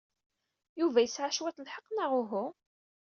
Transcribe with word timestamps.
Yuba 0.79 0.99
yesɛa 1.01 1.35
cwiṭ 1.35 1.57
lḥeqq, 1.63 1.85
neɣ 1.91 2.11
uhu? 2.21 2.45